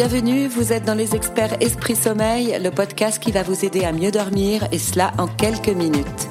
[0.00, 3.90] Bienvenue, vous êtes dans les experts Esprit Sommeil, le podcast qui va vous aider à
[3.90, 6.28] mieux dormir et cela en quelques minutes.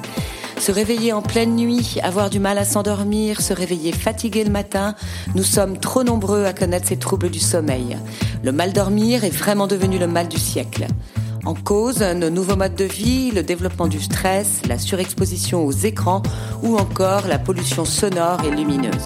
[0.58, 4.94] Se réveiller en pleine nuit, avoir du mal à s'endormir, se réveiller fatigué le matin,
[5.34, 7.98] nous sommes trop nombreux à connaître ces troubles du sommeil.
[8.42, 10.86] Le mal dormir est vraiment devenu le mal du siècle.
[11.44, 16.22] En cause, nos nouveaux modes de vie, le développement du stress, la surexposition aux écrans
[16.62, 19.04] ou encore la pollution sonore et lumineuse.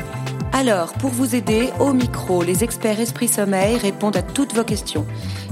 [0.55, 5.07] Alors, pour vous aider, au micro, les experts Esprit Sommeil répondent à toutes vos questions.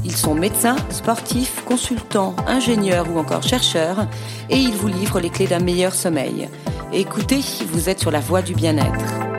[0.04, 4.06] Ils sont médecins, sportifs, consultants, ingénieurs ou encore chercheurs
[4.50, 6.50] et ils vous livrent les clés d'un meilleur sommeil.
[6.92, 7.40] Écoutez,
[7.72, 9.30] vous êtes sur la voie du bien-être.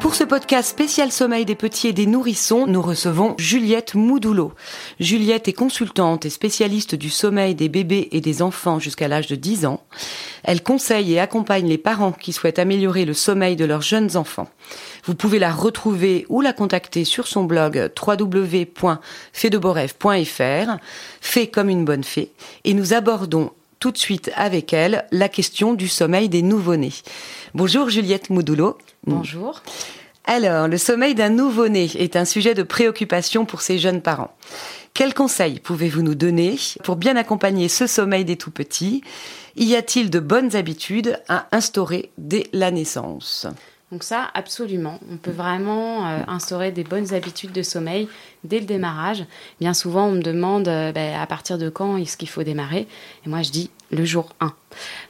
[0.00, 4.52] Pour ce podcast spécial sommeil des petits et des nourrissons, nous recevons Juliette Moudoulot.
[4.98, 9.36] Juliette est consultante et spécialiste du sommeil des bébés et des enfants jusqu'à l'âge de
[9.36, 9.82] 10 ans.
[10.44, 14.48] Elle conseille et accompagne les parents qui souhaitent améliorer le sommeil de leurs jeunes enfants.
[15.04, 20.76] Vous pouvez la retrouver ou la contacter sur son blog www.fedeboref.fr,
[21.20, 22.30] fait comme une bonne fée,
[22.64, 26.92] et nous abordons tout de suite avec elle la question du sommeil des nouveau-nés.
[27.54, 28.78] Bonjour Juliette Moudoulot.
[29.06, 29.62] Bonjour.
[30.26, 34.36] Alors, le sommeil d'un nouveau-né est un sujet de préoccupation pour ces jeunes parents.
[34.92, 39.02] Quels conseils pouvez-vous nous donner pour bien accompagner ce sommeil des tout-petits?
[39.56, 43.46] Y a-t-il de bonnes habitudes à instaurer dès la naissance?
[43.92, 45.00] Donc ça, absolument.
[45.10, 48.08] On peut vraiment euh, instaurer des bonnes habitudes de sommeil
[48.44, 49.24] dès le démarrage.
[49.60, 52.86] Bien souvent, on me demande euh, ben, à partir de quand est-ce qu'il faut démarrer?
[53.26, 54.54] Et moi, je dis le jour 1.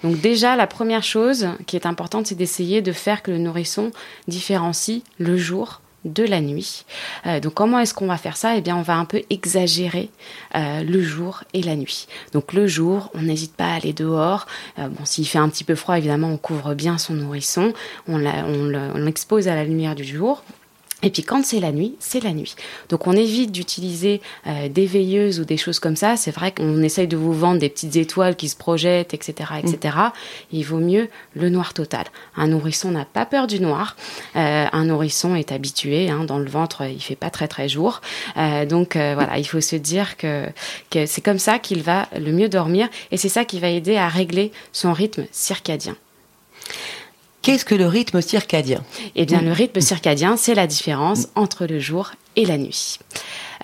[0.03, 3.91] Donc déjà, la première chose qui est importante, c'est d'essayer de faire que le nourrisson
[4.29, 6.85] différencie le jour de la nuit.
[7.27, 8.57] Euh, donc comment est-ce qu'on va faire ça?
[8.57, 10.11] Eh bien on va un peu exagérer
[10.55, 12.07] euh, le jour et la nuit.
[12.33, 14.47] Donc le jour, on n'hésite pas à aller dehors.
[14.79, 17.73] Euh, bon s'il fait un petit peu froid, évidemment on couvre bien son nourrisson,
[18.09, 18.19] on
[18.97, 20.43] l'expose à la lumière du jour.
[21.03, 22.55] Et puis quand c'est la nuit, c'est la nuit.
[22.89, 26.17] Donc on évite d'utiliser euh, des veilleuses ou des choses comme ça.
[26.17, 29.97] C'est vrai qu'on essaye de vous vendre des petites étoiles qui se projettent, etc., etc.
[29.97, 30.11] Mm.
[30.53, 32.05] Il vaut mieux le noir total.
[32.37, 33.97] Un nourrisson n'a pas peur du noir.
[34.37, 36.11] Euh, un nourrisson est habitué.
[36.11, 38.01] Hein, dans le ventre, il fait pas très très jour.
[38.37, 40.47] Euh, donc voilà, il faut se dire que,
[40.91, 43.97] que c'est comme ça qu'il va le mieux dormir et c'est ça qui va aider
[43.97, 45.97] à régler son rythme circadien.
[47.43, 48.85] Qu'est-ce que le rythme circadien
[49.17, 52.99] Eh bien, le rythme circadien, c'est la différence entre le jour et la nuit.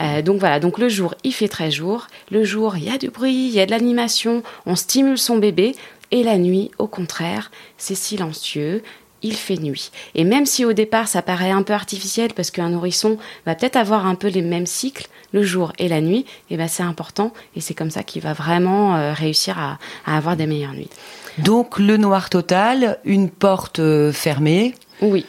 [0.00, 2.06] Euh, donc voilà, donc le jour, il fait très jour.
[2.30, 5.36] Le jour, il y a du bruit, il y a de l'animation, on stimule son
[5.36, 5.74] bébé.
[6.10, 8.82] Et la nuit, au contraire, c'est silencieux,
[9.22, 9.90] il fait nuit.
[10.14, 13.76] Et même si au départ ça paraît un peu artificiel parce qu'un nourrisson va peut-être
[13.76, 17.32] avoir un peu les mêmes cycles, le jour et la nuit, eh ben c'est important
[17.56, 20.90] et c'est comme ça qu'il va vraiment euh, réussir à, à avoir des meilleures nuits.
[21.38, 24.74] Donc le noir total, une porte euh, fermée.
[25.02, 25.26] Oui.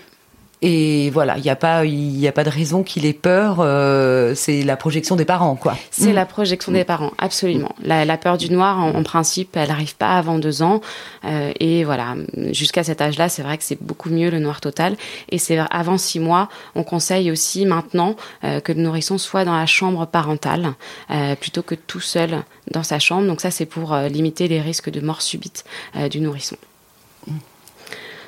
[0.63, 3.57] Et voilà, il n'y a pas, il a pas de raison qu'il ait peur.
[3.59, 5.78] Euh, c'est la projection des parents, quoi.
[5.91, 7.75] C'est la projection des parents, absolument.
[7.84, 10.81] La, peur du noir, en, principe, elle n'arrive pas avant deux ans.
[11.25, 12.16] Euh, et voilà,
[12.51, 14.97] jusqu'à cet âge-là, c'est vrai que c'est beaucoup mieux le noir total.
[15.29, 19.56] Et c'est avant six mois, on conseille aussi maintenant euh, que le nourrisson soit dans
[19.56, 20.74] la chambre parentale
[21.39, 23.28] plutôt que tout seul dans sa chambre.
[23.28, 25.66] Donc ça, c'est pour limiter les risques de mort subite
[26.09, 26.57] du nourrisson.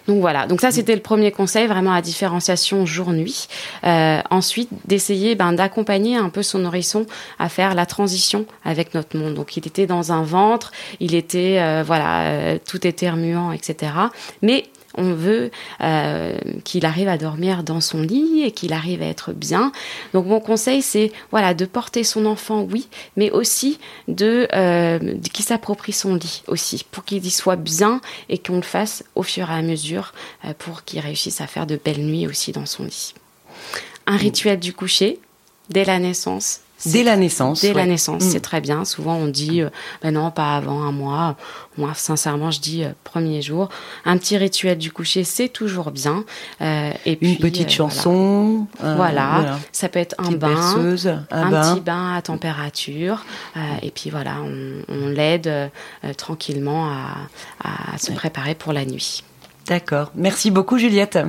[0.09, 3.47] Donc voilà, donc ça c'était le premier conseil, vraiment à différenciation jour-nuit.
[3.83, 7.05] Euh, ensuite, d'essayer ben, d'accompagner un peu son nourrisson
[7.37, 9.35] à faire la transition avec notre monde.
[9.35, 13.91] Donc il était dans un ventre, il était, euh, voilà, euh, tout était remuant, etc.
[14.41, 14.65] Mais
[14.95, 15.51] on veut
[15.81, 19.71] euh, qu'il arrive à dormir dans son lit et qu'il arrive à être bien.
[20.13, 25.45] Donc mon conseil, c'est voilà de porter son enfant, oui, mais aussi de euh, qu'il
[25.45, 29.49] s'approprie son lit aussi, pour qu'il y soit bien et qu'on le fasse au fur
[29.49, 30.13] et à mesure
[30.45, 33.13] euh, pour qu'il réussisse à faire de belles nuits aussi dans son lit.
[34.07, 35.19] Un rituel du coucher
[35.69, 37.61] dès la naissance, Dès la naissance.
[37.61, 38.41] Dès la naissance, c'est mm.
[38.41, 38.85] très bien.
[38.85, 39.69] Souvent, on dit, euh,
[40.01, 41.35] ben non, pas avant un mois.
[41.77, 43.69] Moi, sincèrement, je dis euh, premier jour.
[44.05, 46.23] Un petit rituel du coucher, c'est toujours bien.
[46.61, 48.67] Euh, et puis, une petite chanson.
[48.79, 49.59] Voilà.
[49.71, 50.75] Ça peut être un bain,
[51.31, 53.25] un, petit bain à température.
[53.81, 54.37] et puis voilà,
[54.89, 55.71] on, l'aide
[56.17, 59.23] tranquillement à, à se préparer pour la nuit.
[59.67, 60.11] D'accord.
[60.15, 61.19] Merci beaucoup, Juliette.